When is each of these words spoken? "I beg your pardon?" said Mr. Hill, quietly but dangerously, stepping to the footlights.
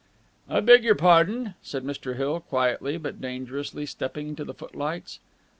"I 0.49 0.61
beg 0.61 0.83
your 0.83 0.95
pardon?" 0.95 1.53
said 1.61 1.83
Mr. 1.83 2.15
Hill, 2.15 2.39
quietly 2.39 2.97
but 2.97 3.21
dangerously, 3.21 3.85
stepping 3.85 4.35
to 4.35 4.43
the 4.43 4.55
footlights. 4.55 5.19